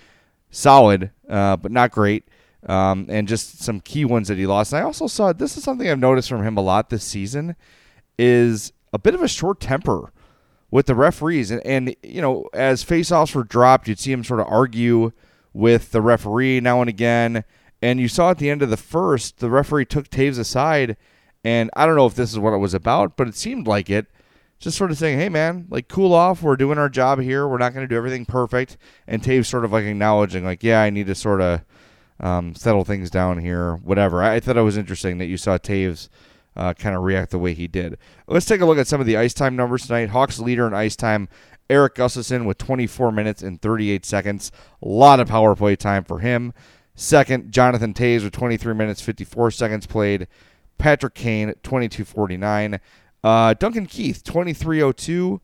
Solid, 0.50 1.12
but 1.30 1.72
not 1.72 1.92
great 1.92 2.26
um, 2.68 3.06
and 3.10 3.28
just 3.28 3.62
some 3.62 3.80
key 3.80 4.06
ones 4.06 4.28
that 4.28 4.38
he 4.38 4.46
lost. 4.46 4.74
And 4.74 4.82
I 4.82 4.86
also 4.86 5.08
saw 5.08 5.34
this 5.34 5.58
is 5.58 5.64
something 5.64 5.90
I've 5.90 6.00
noticed 6.00 6.30
from 6.30 6.44
him 6.44 6.58
a 6.58 6.62
lot 6.62 6.90
this 6.90 7.04
season 7.04 7.56
is 8.18 8.72
a 8.94 9.00
bit 9.00 9.16
of 9.16 9.22
a 9.22 9.28
short 9.28 9.60
temper 9.60 10.12
with 10.70 10.86
the 10.86 10.96
referees. 10.96 11.52
And, 11.52 11.66
and 11.66 11.96
you 12.04 12.22
know, 12.22 12.50
as 12.54 12.84
faceoffs 12.84 13.36
were 13.36 13.44
dropped, 13.44 13.88
you'd 13.88 14.00
see 14.00 14.12
him 14.12 14.24
sort 14.24 14.40
of 14.40 14.48
argue 14.48 15.12
with 15.54 15.92
the 15.92 16.02
referee 16.02 16.60
now 16.62 16.82
and 16.82 16.90
again. 16.90 17.44
And 17.82 18.00
you 18.00 18.08
saw 18.08 18.32
at 18.32 18.38
the 18.38 18.50
end 18.50 18.62
of 18.62 18.70
the 18.70 18.78
first, 18.78 19.40
the 19.40 19.50
referee 19.50 19.86
took 19.86 20.10
Toews 20.10 20.38
aside, 20.38 20.98
and 21.44 21.72
I 21.76 21.86
don't 21.86 21.96
know 21.96 22.06
if 22.06 22.14
this 22.14 22.32
is 22.32 22.38
what 22.38 22.54
it 22.54 22.58
was 22.58 22.76
about, 22.76 23.18
but 23.18 23.28
it 23.28 23.36
seemed 23.36 23.68
like 23.68 23.90
it. 23.90 24.06
Just 24.60 24.78
sort 24.78 24.92
of 24.92 24.98
saying, 25.00 25.18
hey 25.18 25.30
man, 25.30 25.66
like 25.72 25.88
cool 25.88 26.14
off. 26.14 26.44
We're 26.44 26.56
doing 26.56 26.78
our 26.78 26.90
job 26.90 27.20
here. 27.20 27.48
We're 27.48 27.58
not 27.58 27.74
going 27.74 27.84
to 27.84 27.88
do 27.88 27.98
everything 27.98 28.26
perfect. 28.26 28.78
And 29.08 29.24
Toews 29.24 29.48
sort 29.48 29.66
of 29.66 29.72
like 29.72 29.86
acknowledging, 29.86 30.46
like, 30.46 30.62
yeah, 30.62 30.82
I 30.82 30.92
need 30.92 31.08
to 31.08 31.16
sort 31.16 31.42
of 31.42 31.62
um, 32.22 32.56
settle 32.56 32.86
things 32.86 33.10
down 33.10 33.40
here, 33.40 33.76
whatever. 33.78 34.24
I, 34.24 34.40
thought 34.40 34.56
it 34.56 34.62
was 34.62 34.78
interesting 34.78 35.18
that 35.18 35.26
you 35.26 35.38
saw 35.38 35.58
Toews 35.58 36.08
uh, 36.56 36.74
kind 36.74 36.96
of 36.96 37.04
react 37.04 37.32
the 37.32 37.40
way 37.40 37.54
he 37.54 37.68
did. 37.68 37.98
Let's 38.28 38.46
take 38.46 38.62
a 38.62 38.66
look 38.66 38.78
at 38.78 38.88
some 38.88 39.02
of 39.02 39.08
the 39.08 39.18
ice 39.18 39.34
time 39.34 39.56
numbers 39.56 39.88
tonight. 39.88 40.10
Hawks 40.10 40.40
leader 40.40 40.68
in 40.68 40.74
ice 40.74 40.96
time, 40.96 41.28
Eric 41.70 41.96
Gustafsson 41.96 42.46
with 42.46 42.58
24 42.60 43.12
minutes 43.12 43.42
and 43.42 43.62
38 43.62 44.06
seconds. 44.06 44.52
A 44.82 44.88
lot 44.88 45.20
of 45.20 45.28
power 45.28 45.56
play 45.56 45.76
time 45.76 46.04
for 46.04 46.20
him. 46.20 46.54
Second, 46.94 47.52
Jonathan 47.52 47.94
Toews 47.94 48.24
with 48.24 48.34
23 48.34 48.74
minutes 48.76 49.02
54 49.02 49.52
seconds 49.52 49.88
played. 49.88 50.28
Patrick 50.78 51.16
Kane, 51.16 51.54
2249. 51.64 52.80
Uh, 53.24 53.54
Duncan 53.56 53.86
Keith, 53.86 54.24
2302. 54.24 55.42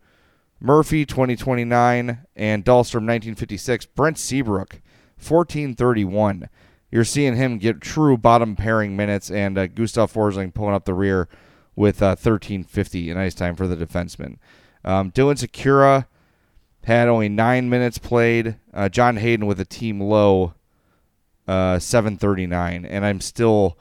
Murphy, 0.59 1.05
2029. 1.05 2.25
And 2.35 2.65
Dahlstrom, 2.65 3.05
1956. 3.07 3.85
Brent 3.87 4.17
Seabrook, 4.17 4.81
1431. 5.17 6.49
You're 6.91 7.03
seeing 7.03 7.35
him 7.35 7.57
get 7.57 7.81
true 7.81 8.17
bottom 8.17 8.55
pairing 8.55 8.95
minutes, 8.95 9.29
and 9.29 9.57
uh, 9.57 9.67
Gustav 9.67 10.13
Forsling 10.13 10.53
pulling 10.53 10.73
up 10.73 10.85
the 10.85 10.93
rear 10.93 11.27
with 11.75 12.01
uh, 12.01 12.15
1350. 12.15 13.09
A 13.11 13.15
nice 13.15 13.33
time 13.33 13.55
for 13.55 13.67
the 13.67 13.75
defenseman. 13.75 14.37
Um, 14.85 15.11
Dylan 15.11 15.35
Sikura 15.35 16.05
had 16.85 17.09
only 17.09 17.27
nine 17.27 17.69
minutes 17.69 17.97
played. 17.97 18.55
Uh, 18.73 18.87
John 18.87 19.17
Hayden 19.17 19.45
with 19.45 19.59
a 19.59 19.65
team 19.65 19.99
low, 19.99 20.53
uh, 21.47 21.79
739. 21.79 22.85
And 22.85 23.05
I'm 23.05 23.19
still 23.19 23.77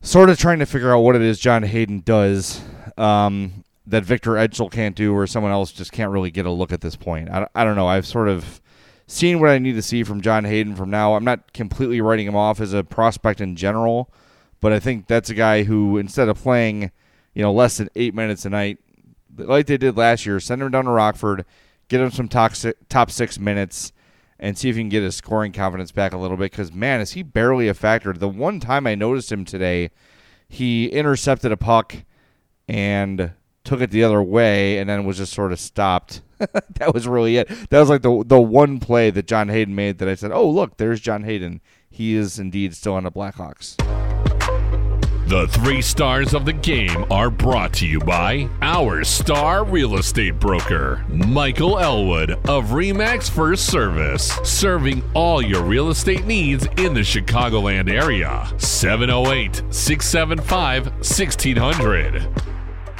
sort 0.00 0.30
of 0.30 0.38
trying 0.38 0.58
to 0.58 0.66
figure 0.66 0.92
out 0.92 1.00
what 1.00 1.14
it 1.14 1.22
is 1.22 1.38
John 1.38 1.62
Hayden 1.62 2.00
does 2.00 2.60
um, 2.96 3.64
that 3.86 4.04
Victor 4.04 4.32
Ejdsell 4.32 4.72
can't 4.72 4.96
do, 4.96 5.14
or 5.14 5.28
someone 5.28 5.52
else 5.52 5.70
just 5.70 5.92
can't 5.92 6.10
really 6.10 6.32
get 6.32 6.46
a 6.46 6.50
look 6.50 6.72
at 6.72 6.80
this 6.80 6.96
point. 6.96 7.30
I, 7.30 7.46
I 7.54 7.62
don't 7.64 7.76
know. 7.76 7.86
I've 7.86 8.06
sort 8.06 8.28
of 8.28 8.60
seen 9.08 9.40
what 9.40 9.50
I 9.50 9.58
need 9.58 9.72
to 9.72 9.82
see 9.82 10.04
from 10.04 10.20
John 10.20 10.44
Hayden 10.44 10.76
from 10.76 10.90
now. 10.90 11.14
I'm 11.14 11.24
not 11.24 11.52
completely 11.52 12.00
writing 12.00 12.28
him 12.28 12.36
off 12.36 12.60
as 12.60 12.74
a 12.74 12.84
prospect 12.84 13.40
in 13.40 13.56
general, 13.56 14.12
but 14.60 14.72
I 14.72 14.78
think 14.78 15.06
that's 15.08 15.30
a 15.30 15.34
guy 15.34 15.64
who, 15.64 15.96
instead 15.96 16.28
of 16.28 16.36
playing, 16.36 16.92
you 17.34 17.42
know, 17.42 17.52
less 17.52 17.78
than 17.78 17.88
eight 17.96 18.14
minutes 18.14 18.44
a 18.44 18.50
night, 18.50 18.78
like 19.34 19.66
they 19.66 19.78
did 19.78 19.96
last 19.96 20.26
year, 20.26 20.38
send 20.38 20.62
him 20.62 20.70
down 20.70 20.84
to 20.84 20.90
Rockford, 20.90 21.46
get 21.88 22.00
him 22.00 22.10
some 22.10 22.28
top 22.28 22.54
six, 22.54 22.78
top 22.88 23.10
six 23.10 23.38
minutes, 23.38 23.92
and 24.38 24.58
see 24.58 24.68
if 24.68 24.76
he 24.76 24.82
can 24.82 24.90
get 24.90 25.02
his 25.02 25.16
scoring 25.16 25.52
confidence 25.52 25.90
back 25.90 26.12
a 26.12 26.18
little 26.18 26.36
bit. 26.36 26.52
Because 26.52 26.72
man, 26.72 27.00
is 27.00 27.12
he 27.12 27.22
barely 27.22 27.66
a 27.66 27.74
factor. 27.74 28.12
The 28.12 28.28
one 28.28 28.60
time 28.60 28.86
I 28.86 28.94
noticed 28.94 29.32
him 29.32 29.44
today, 29.44 29.90
he 30.48 30.88
intercepted 30.88 31.50
a 31.50 31.56
puck 31.56 31.96
and 32.68 33.32
took 33.64 33.80
it 33.80 33.90
the 33.90 34.04
other 34.04 34.22
way, 34.22 34.78
and 34.78 34.90
then 34.90 35.06
was 35.06 35.16
just 35.16 35.32
sort 35.32 35.52
of 35.52 35.58
stopped. 35.58 36.20
that 36.74 36.92
was 36.94 37.08
really 37.08 37.36
it. 37.36 37.48
That 37.70 37.80
was 37.80 37.88
like 37.88 38.02
the 38.02 38.22
the 38.24 38.40
one 38.40 38.78
play 38.80 39.10
that 39.10 39.26
John 39.26 39.48
Hayden 39.48 39.74
made 39.74 39.98
that 39.98 40.08
I 40.08 40.14
said, 40.14 40.32
"Oh, 40.32 40.48
look, 40.48 40.76
there's 40.76 41.00
John 41.00 41.24
Hayden. 41.24 41.60
He 41.90 42.14
is 42.14 42.38
indeed 42.38 42.74
still 42.74 42.94
on 42.94 43.04
the 43.04 43.10
Blackhawks." 43.10 43.76
The 45.28 45.46
three 45.48 45.82
stars 45.82 46.32
of 46.32 46.46
the 46.46 46.54
game 46.54 47.04
are 47.10 47.28
brought 47.28 47.74
to 47.74 47.86
you 47.86 47.98
by 48.00 48.48
our 48.62 49.04
star 49.04 49.62
real 49.62 49.96
estate 49.96 50.40
broker, 50.40 51.04
Michael 51.10 51.78
Elwood 51.78 52.30
of 52.48 52.70
REMAX 52.70 53.28
First 53.28 53.66
Service, 53.66 54.32
serving 54.42 55.02
all 55.12 55.42
your 55.42 55.62
real 55.62 55.90
estate 55.90 56.24
needs 56.24 56.64
in 56.78 56.94
the 56.94 57.00
Chicagoland 57.00 57.90
area. 57.90 58.50
708 58.56 59.56
675 59.68 60.86
1600. 60.86 62.26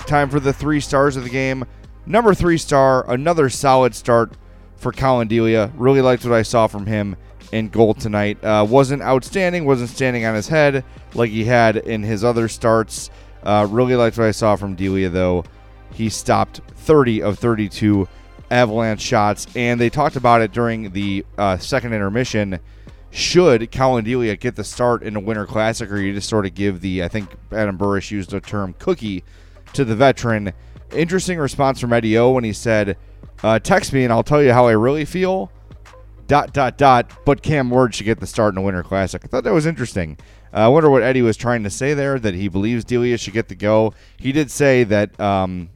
Time 0.07 0.28
for 0.28 0.38
the 0.38 0.52
three 0.52 0.80
stars 0.80 1.16
of 1.16 1.25
the 1.25 1.30
game. 1.30 1.64
Number 2.09 2.33
three 2.33 2.57
star, 2.57 3.05
another 3.11 3.50
solid 3.50 3.95
start 3.95 4.33
for 4.77 4.93
Colin 4.93 5.29
Delia. 5.29 5.71
Really 5.77 6.00
liked 6.00 6.25
what 6.25 6.33
I 6.33 6.41
saw 6.41 6.67
from 6.67 6.87
him 6.87 7.17
in 7.53 7.69
goal 7.69 7.93
tonight. 7.93 8.43
Uh, 8.43 8.67
wasn't 8.67 9.03
outstanding, 9.03 9.67
wasn't 9.67 9.91
standing 9.91 10.25
on 10.25 10.35
his 10.35 10.49
head 10.49 10.87
like 11.12 11.29
he 11.29 11.45
had 11.45 11.77
in 11.77 12.03
his 12.03 12.25
other 12.25 12.49
starts. 12.49 13.11
Uh, 13.43 13.69
really 13.71 13.95
liked 13.95 14.17
what 14.17 14.27
I 14.27 14.31
saw 14.31 14.57
from 14.57 14.75
Delia, 14.75 15.11
though. 15.11 15.45
He 15.93 16.09
stopped 16.09 16.62
30 16.77 17.23
of 17.23 17.38
32 17.38 18.09
Avalanche 18.50 19.03
shots, 19.03 19.47
and 19.55 19.79
they 19.79 19.91
talked 19.91 20.17
about 20.17 20.41
it 20.41 20.50
during 20.50 20.93
the 20.93 21.27
uh, 21.37 21.59
second 21.59 21.93
intermission. 21.93 22.59
Should 23.11 23.71
Colin 23.71 24.07
Delia 24.07 24.35
get 24.37 24.57
the 24.57 24.65
start 24.65 25.03
in 25.03 25.15
a 25.15 25.21
Winter 25.21 25.45
Classic, 25.45 25.91
or 25.91 25.99
you 25.99 26.15
just 26.15 26.31
sort 26.31 26.47
of 26.47 26.55
give 26.55 26.81
the, 26.81 27.05
I 27.05 27.09
think 27.09 27.29
Adam 27.53 27.77
Burish 27.77 28.11
used 28.11 28.31
the 28.31 28.41
term 28.41 28.75
cookie 28.79 29.25
to 29.75 29.85
the 29.85 29.95
veteran? 29.95 30.55
Interesting 30.92 31.38
response 31.38 31.80
from 31.80 31.92
Eddie 31.92 32.16
O 32.18 32.30
when 32.30 32.45
he 32.45 32.52
said, 32.52 32.97
uh, 33.42 33.59
Text 33.59 33.92
me 33.92 34.04
and 34.04 34.12
I'll 34.12 34.23
tell 34.23 34.42
you 34.42 34.52
how 34.52 34.66
I 34.66 34.73
really 34.73 35.04
feel 35.04 35.52
dot 36.26 36.52
dot 36.52 36.78
dot. 36.78 37.11
But 37.25 37.42
Cam 37.42 37.71
Ward 37.71 37.95
should 37.95 38.04
get 38.04 38.21
the 38.21 38.26
start 38.26 38.50
in 38.50 38.54
the 38.57 38.61
Winter 38.62 38.83
Classic. 38.83 39.23
I 39.25 39.28
thought 39.28 39.45
that 39.45 39.52
was 39.52 39.66
interesting. 39.66 40.18
Uh, 40.52 40.61
I 40.61 40.68
wonder 40.68 40.88
what 40.88 41.02
Eddie 41.02 41.23
was 41.23 41.37
trying 41.37 41.62
to 41.64 41.71
say 41.71 41.95
there. 41.95 42.18
That 42.18 42.35
he 42.35 42.49
believes 42.49 42.85
Delia 42.85 43.18
should 43.18 43.35
get 43.35 43.49
the 43.49 43.54
go. 43.54 43.92
He 44.16 44.33
did 44.33 44.50
say 44.50 44.83
that, 44.85 45.18
um, 45.21 45.71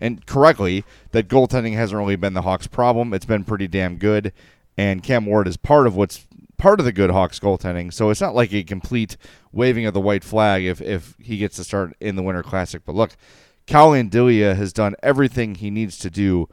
and 0.00 0.24
correctly, 0.26 0.84
that 1.12 1.28
goaltending 1.28 1.74
hasn't 1.74 1.98
really 1.98 2.16
been 2.16 2.34
the 2.34 2.42
Hawks' 2.42 2.66
problem. 2.66 3.14
It's 3.14 3.24
been 3.24 3.44
pretty 3.44 3.68
damn 3.68 3.96
good, 3.96 4.32
and 4.76 5.02
Cam 5.02 5.24
Ward 5.24 5.48
is 5.48 5.56
part 5.56 5.86
of 5.86 5.96
what's 5.96 6.26
part 6.58 6.78
of 6.78 6.84
the 6.84 6.92
good 6.92 7.10
Hawks 7.10 7.38
goaltending. 7.38 7.92
So 7.92 8.10
it's 8.10 8.20
not 8.20 8.34
like 8.34 8.52
a 8.52 8.62
complete 8.64 9.16
waving 9.50 9.86
of 9.86 9.94
the 9.94 10.00
white 10.00 10.24
flag 10.24 10.64
if 10.64 10.82
if 10.82 11.16
he 11.18 11.38
gets 11.38 11.56
to 11.56 11.64
start 11.64 11.96
in 12.00 12.16
the 12.16 12.22
Winter 12.22 12.42
Classic. 12.42 12.82
But 12.84 12.94
look, 12.94 13.16
Colin 13.68 14.08
Delia 14.08 14.54
has 14.54 14.72
done 14.72 14.94
everything 15.02 15.56
he 15.56 15.70
needs 15.70 15.98
to 15.98 16.10
do 16.10 16.48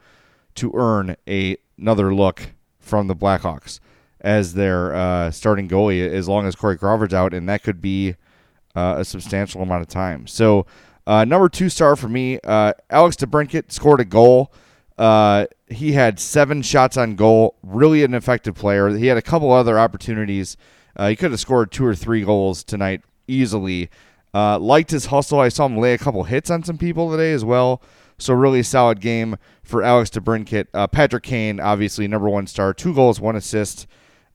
to 0.54 0.70
earn 0.74 1.16
a, 1.26 1.56
another 1.78 2.14
look 2.14 2.52
from 2.78 3.06
the 3.06 3.16
Blackhawks 3.16 3.80
as 4.20 4.54
their 4.54 4.94
uh, 4.94 5.30
starting 5.30 5.68
goalie 5.68 6.06
as 6.06 6.28
long 6.28 6.46
as 6.46 6.54
Corey 6.54 6.76
Crawford's 6.76 7.14
out, 7.14 7.32
and 7.32 7.48
that 7.48 7.62
could 7.62 7.80
be 7.80 8.16
uh, 8.74 8.96
a 8.98 9.04
substantial 9.04 9.62
amount 9.62 9.82
of 9.82 9.88
time. 9.88 10.26
So, 10.26 10.66
uh, 11.06 11.24
number 11.24 11.48
two 11.48 11.68
star 11.68 11.96
for 11.96 12.08
me, 12.08 12.38
uh, 12.44 12.74
Alex 12.90 13.16
DeBrincat 13.16 13.72
scored 13.72 14.00
a 14.00 14.04
goal. 14.04 14.52
Uh, 14.98 15.46
he 15.68 15.92
had 15.92 16.18
seven 16.18 16.62
shots 16.62 16.96
on 16.96 17.16
goal. 17.16 17.56
Really 17.62 18.02
an 18.02 18.12
effective 18.12 18.54
player. 18.54 18.88
He 18.90 19.06
had 19.06 19.16
a 19.16 19.22
couple 19.22 19.52
other 19.52 19.78
opportunities. 19.78 20.56
Uh, 20.96 21.08
he 21.08 21.16
could 21.16 21.30
have 21.30 21.40
scored 21.40 21.70
two 21.70 21.84
or 21.84 21.94
three 21.94 22.22
goals 22.22 22.64
tonight 22.64 23.02
easily. 23.28 23.88
Liked 24.60 24.90
his 24.90 25.06
hustle. 25.06 25.40
I 25.40 25.48
saw 25.48 25.66
him 25.66 25.78
lay 25.78 25.94
a 25.94 25.98
couple 25.98 26.24
hits 26.24 26.50
on 26.50 26.62
some 26.62 26.78
people 26.78 27.10
today 27.10 27.32
as 27.32 27.44
well. 27.44 27.82
So 28.18 28.32
really 28.34 28.62
solid 28.62 29.00
game 29.00 29.36
for 29.62 29.82
Alex 29.82 30.10
DeBrincat. 30.10 30.66
Uh, 30.72 30.86
Patrick 30.86 31.22
Kane, 31.22 31.60
obviously 31.60 32.08
number 32.08 32.28
one 32.28 32.46
star, 32.46 32.72
two 32.72 32.94
goals, 32.94 33.20
one 33.20 33.36
assist, 33.36 33.86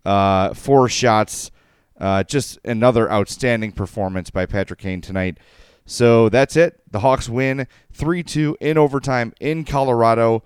uh, 0.06 0.54
four 0.54 0.88
shots. 0.88 1.52
Uh, 2.00 2.24
just 2.24 2.58
another 2.66 3.12
outstanding 3.12 3.72
performance 3.72 4.30
by 4.30 4.46
Patrick 4.46 4.80
Kane 4.80 5.02
tonight. 5.02 5.38
So 5.86 6.30
that's 6.30 6.56
it. 6.56 6.80
The 6.90 7.00
Hawks 7.00 7.30
win 7.30 7.68
3 7.94 8.24
2 8.24 8.58
in 8.60 8.78
overtime 8.78 9.34
in 9.40 9.66
Colorado. 9.66 10.44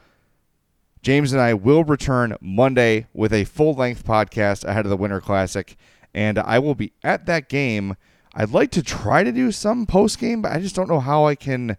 James 1.02 1.34
and 1.34 1.42
I 1.42 1.54
will 1.54 1.84
return 1.84 2.36
Monday 2.42 3.08
with 3.14 3.32
a 3.32 3.44
full 3.46 3.74
length 3.74 4.06
podcast 4.06 4.64
ahead 4.64 4.86
of 4.86 4.90
the 4.90 4.98
Winter 4.98 5.22
Classic, 5.22 5.78
and 6.14 6.40
I 6.40 6.58
will 6.60 6.74
be 6.74 6.94
at 7.04 7.26
that 7.28 7.48
game. 7.48 7.96
I'd 8.36 8.52
like 8.52 8.72
to 8.72 8.84
try 8.84 9.24
to 9.24 9.32
do 9.32 9.52
some 9.52 9.86
post 9.86 10.20
game, 10.20 10.42
but 10.42 10.52
I 10.52 10.60
just 10.60 10.76
don't 10.76 10.90
know 10.90 11.00
how 11.00 11.26
I 11.26 11.36
can 11.36 11.78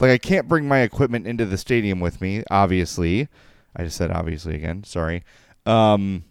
like 0.00 0.10
I 0.10 0.18
can't 0.18 0.48
bring 0.48 0.66
my 0.66 0.80
equipment 0.80 1.26
into 1.26 1.46
the 1.46 1.56
stadium 1.56 2.00
with 2.00 2.20
me, 2.20 2.42
obviously. 2.50 3.28
I 3.76 3.84
just 3.84 3.96
said 3.96 4.10
obviously 4.10 4.56
again, 4.56 4.84
sorry. 4.84 5.24
Um 5.64 6.24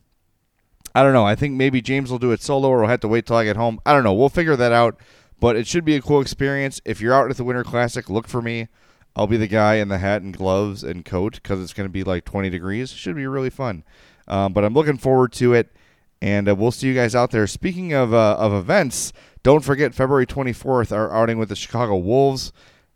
I 0.94 1.02
don't 1.02 1.14
know. 1.14 1.26
I 1.26 1.36
think 1.36 1.56
maybe 1.56 1.82
James 1.82 2.12
will 2.12 2.20
do 2.20 2.32
it 2.34 2.42
solo 2.42 2.70
or 2.70 2.80
we'll 2.80 2.90
have 2.90 3.00
to 3.00 3.08
wait 3.08 3.26
till 3.26 3.38
I 3.38 3.46
get 3.46 3.56
home. 3.56 3.80
I 3.86 3.94
don't 3.94 4.04
know. 4.04 4.14
We'll 4.14 4.30
figure 4.30 4.56
that 4.56 4.72
out. 4.72 5.00
But 5.40 5.56
it 5.56 5.66
should 5.66 5.84
be 5.84 5.96
a 5.96 6.02
cool 6.02 6.22
experience. 6.22 6.80
If 6.86 7.02
you're 7.02 7.14
out 7.14 7.30
at 7.30 7.38
the 7.38 7.44
Winter 7.44 7.64
Classic, 7.64 8.10
look 8.10 8.28
for 8.28 8.42
me. 8.42 8.68
I'll 9.16 9.28
be 9.28 9.38
the 9.38 9.48
guy 9.48 9.76
in 9.76 9.90
the 9.90 9.98
hat 9.98 10.22
and 10.22 10.36
gloves 10.36 10.84
and 10.84 11.04
coat 11.04 11.36
because 11.36 11.62
it's 11.62 11.74
going 11.74 11.88
to 11.88 11.92
be 11.92 12.04
like 12.04 12.26
20 12.26 12.50
degrees. 12.50 12.92
Should 12.92 13.16
be 13.16 13.28
really 13.28 13.50
fun. 13.50 13.84
Um, 14.28 14.54
but 14.54 14.64
I'm 14.64 14.74
looking 14.74 14.98
forward 14.98 15.34
to 15.34 15.54
it, 15.54 15.76
and 16.22 16.48
uh, 16.48 16.56
we'll 16.56 16.72
see 16.72 16.88
you 16.88 16.96
guys 16.96 17.14
out 17.14 17.32
there. 17.32 17.46
Speaking 17.46 17.94
of 17.94 18.14
uh, 18.14 18.38
of 18.40 18.54
events, 18.54 19.12
don't 19.44 19.64
forget 19.64 19.94
February 19.94 20.26
24th, 20.26 20.96
our 20.96 21.14
outing 21.14 21.38
with 21.38 21.50
the 21.50 21.56
Chicago 21.56 21.98
Wolves. 21.98 22.54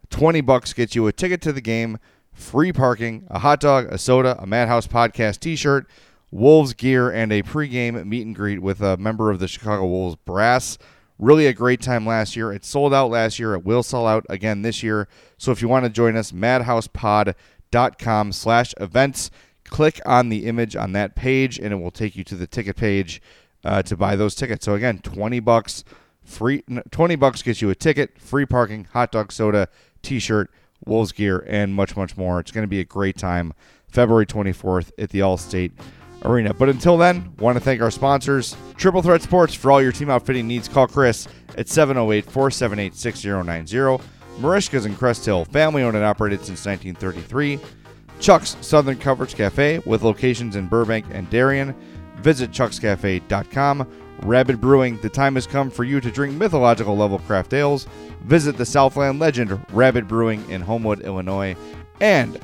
20 0.09 0.39
bucks 0.41 0.71
gets 0.71 0.95
you 0.95 1.05
a 1.05 1.11
ticket 1.11 1.41
to 1.41 1.51
the 1.51 1.59
game, 1.59 1.99
free 2.31 2.71
parking, 2.71 3.27
a 3.29 3.39
hot 3.39 3.59
dog, 3.59 3.91
a 3.91 3.97
soda, 3.97 4.37
a 4.39 4.47
Madhouse 4.47 4.87
podcast 4.87 5.41
t-shirt, 5.41 5.85
Wolves 6.31 6.73
gear, 6.73 7.09
and 7.09 7.33
a 7.33 7.43
pregame 7.43 8.05
meet 8.05 8.25
and 8.25 8.35
greet 8.35 8.61
with 8.61 8.81
a 8.81 8.95
member 8.95 9.29
of 9.29 9.39
the 9.39 9.49
Chicago 9.49 9.85
Wolves 9.85 10.15
brass. 10.23 10.77
Really 11.19 11.47
a 11.47 11.53
great 11.53 11.81
time 11.81 12.05
last 12.05 12.37
year. 12.37 12.53
It 12.53 12.63
sold 12.63 12.93
out 12.93 13.09
last 13.09 13.39
year. 13.39 13.53
It 13.53 13.65
will 13.65 13.83
sell 13.83 14.07
out 14.07 14.25
again 14.29 14.61
this 14.61 14.81
year. 14.83 15.09
So 15.37 15.51
if 15.51 15.61
you 15.61 15.67
want 15.67 15.83
to 15.85 15.89
join 15.89 16.15
us, 16.15 16.31
madhousepod.com 16.31 18.31
slash 18.31 18.73
events. 18.79 19.31
Click 19.65 19.99
on 20.05 20.29
the 20.29 20.45
image 20.45 20.77
on 20.77 20.93
that 20.93 21.15
page, 21.15 21.59
and 21.59 21.73
it 21.73 21.77
will 21.77 21.91
take 21.91 22.15
you 22.15 22.23
to 22.25 22.35
the 22.35 22.47
ticket 22.47 22.77
page 22.77 23.21
uh, 23.65 23.81
to 23.83 23.97
buy 23.97 24.15
those 24.15 24.35
tickets. 24.35 24.63
So 24.63 24.75
again, 24.75 24.99
20 24.99 25.41
bucks 25.41 25.83
free 26.27 26.63
20 26.91 27.15
bucks 27.15 27.41
gets 27.41 27.62
you 27.62 27.69
a 27.69 27.75
ticket, 27.75 28.19
free 28.19 28.46
parking, 28.46 28.84
hot 28.91 29.12
dog 29.12 29.31
soda, 29.31 29.69
t-shirt, 30.01 30.51
Wolves 30.86 31.12
gear, 31.12 31.43
and 31.48 31.74
much, 31.74 31.96
much 31.96 32.17
more. 32.17 32.39
It's 32.39 32.51
going 32.51 32.63
to 32.63 32.69
be 32.69 32.79
a 32.79 32.86
great 32.86 33.17
time 33.17 33.53
February 33.88 34.25
24th 34.25 34.91
at 35.00 35.10
the 35.10 35.19
Allstate 35.19 35.72
Arena. 36.24 36.53
But 36.53 36.69
until 36.69 36.98
then, 36.98 37.34
want 37.39 37.57
to 37.57 37.63
thank 37.63 37.81
our 37.81 37.91
sponsors, 37.91 38.55
Triple 38.75 39.01
Threat 39.01 39.22
Sports. 39.22 39.53
For 39.53 39.72
all 39.72 39.81
your 39.81 39.91
team 39.91 40.10
outfitting 40.10 40.48
needs, 40.48 40.67
call 40.67 40.88
Chris 40.88 41.27
at 41.57 41.67
708 41.67 42.25
478 42.25 42.96
6090. 42.96 44.03
Merichka's 44.39 44.86
in 44.86 44.96
Crest 44.96 45.25
Hill, 45.25 45.46
family 45.46 45.81
owned 45.81 45.96
and 45.96 46.05
operated 46.05 46.39
since 46.39 46.65
1933. 46.65 47.60
Chuck's 48.19 48.55
Southern 48.62 48.98
Comforts 48.98 49.34
Cafe 49.34 49.79
with 49.86 50.03
locations 50.03 50.55
in 50.55 50.67
Burbank 50.67 51.05
and 51.12 51.29
Darien. 51.29 51.75
Visit 52.17 52.51
chuckscafe.com. 52.51 53.88
Rabid 54.24 54.59
Brewing, 54.59 54.97
the 54.97 55.09
time 55.09 55.36
has 55.36 55.47
come 55.47 55.69
for 55.69 55.83
you 55.83 56.01
to 56.01 56.12
drink 56.12 56.36
mythological 56.36 56.97
level 56.97 57.19
craft 57.19 57.53
ales. 57.53 57.88
Visit 58.24 58.57
the 58.57 58.65
Southland 58.65 59.19
legend 59.19 59.59
Rabid 59.71 60.07
Brewing 60.07 60.50
in 60.50 60.62
Homewood, 60.62 61.01
Illinois. 61.01 61.55
And 62.01 62.39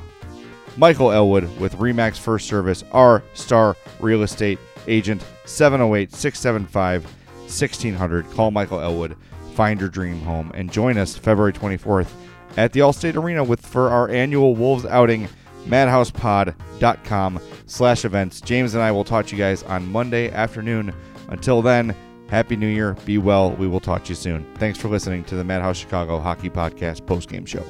Michael 0.76 1.12
Elwood 1.12 1.44
with 1.58 1.76
Remax 1.76 2.18
First 2.18 2.48
Service, 2.48 2.84
our 2.92 3.22
star 3.34 3.76
real 4.00 4.22
estate 4.22 4.58
agent, 4.86 5.24
708 5.44 6.12
675 6.12 7.04
1600. 7.04 8.30
Call 8.32 8.50
Michael 8.50 8.80
Elwood, 8.80 9.16
find 9.54 9.78
your 9.80 9.88
dream 9.88 10.20
home, 10.20 10.50
and 10.54 10.72
join 10.72 10.98
us 10.98 11.16
February 11.16 11.52
24th 11.52 12.10
at 12.56 12.72
the 12.72 12.80
Allstate 12.80 13.16
Arena 13.16 13.44
with 13.44 13.64
for 13.64 13.90
our 13.90 14.08
annual 14.08 14.54
Wolves 14.54 14.84
outing, 14.86 15.28
madhousepod.com 15.66 17.40
slash 17.66 18.04
events. 18.04 18.40
James 18.40 18.74
and 18.74 18.82
I 18.82 18.90
will 18.90 19.04
talk 19.04 19.26
to 19.26 19.36
you 19.36 19.42
guys 19.42 19.62
on 19.64 19.90
Monday 19.90 20.30
afternoon. 20.30 20.94
Until 21.28 21.62
then, 21.62 21.94
Happy 22.28 22.56
New 22.56 22.68
Year. 22.68 22.94
Be 23.04 23.18
well. 23.18 23.52
We 23.52 23.68
will 23.68 23.80
talk 23.80 24.04
to 24.04 24.08
you 24.10 24.14
soon. 24.14 24.46
Thanks 24.56 24.78
for 24.78 24.88
listening 24.88 25.24
to 25.24 25.36
the 25.36 25.44
Madhouse 25.44 25.76
Chicago 25.76 26.18
Hockey 26.18 26.50
Podcast 26.50 27.02
postgame 27.02 27.46
show. 27.46 27.64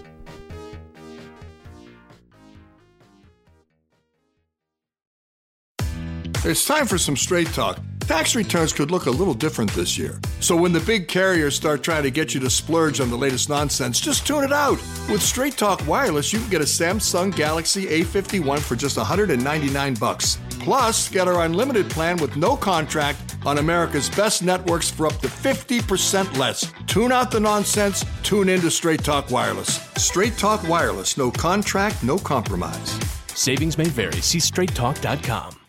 It's 6.46 6.66
time 6.66 6.86
for 6.86 6.98
some 6.98 7.16
straight 7.16 7.48
talk. 7.48 7.80
Tax 8.00 8.36
returns 8.36 8.74
could 8.74 8.90
look 8.90 9.06
a 9.06 9.10
little 9.10 9.32
different 9.32 9.72
this 9.72 9.96
year. 9.96 10.20
So 10.40 10.54
when 10.54 10.74
the 10.74 10.80
big 10.80 11.08
carriers 11.08 11.56
start 11.56 11.82
trying 11.82 12.02
to 12.02 12.10
get 12.10 12.34
you 12.34 12.40
to 12.40 12.50
splurge 12.50 13.00
on 13.00 13.08
the 13.08 13.16
latest 13.16 13.48
nonsense, 13.48 13.98
just 13.98 14.26
tune 14.26 14.44
it 14.44 14.52
out. 14.52 14.76
With 15.08 15.22
Straight 15.22 15.56
Talk 15.56 15.86
Wireless, 15.86 16.30
you 16.30 16.38
can 16.38 16.50
get 16.50 16.60
a 16.60 16.64
Samsung 16.64 17.34
Galaxy 17.34 17.86
A51 17.86 18.58
for 18.60 18.76
just 18.76 18.98
199 18.98 19.94
bucks. 19.94 20.38
Plus, 20.60 21.08
get 21.08 21.28
our 21.28 21.46
unlimited 21.46 21.88
plan 21.88 22.18
with 22.18 22.36
no 22.36 22.58
contract 22.58 23.33
on 23.46 23.58
America's 23.58 24.08
best 24.10 24.42
networks 24.42 24.90
for 24.90 25.06
up 25.06 25.18
to 25.18 25.28
50% 25.28 26.36
less. 26.36 26.72
Tune 26.86 27.12
out 27.12 27.30
the 27.30 27.40
nonsense, 27.40 28.04
tune 28.22 28.48
in 28.48 28.60
to 28.60 28.70
Straight 28.70 29.02
Talk 29.02 29.30
Wireless. 29.30 29.80
Straight 29.96 30.36
Talk 30.36 30.66
Wireless, 30.68 31.16
no 31.16 31.30
contract, 31.30 32.02
no 32.02 32.18
compromise. 32.18 32.98
Savings 33.28 33.78
may 33.78 33.88
vary. 33.88 34.20
See 34.20 34.38
straighttalk.com. 34.38 35.63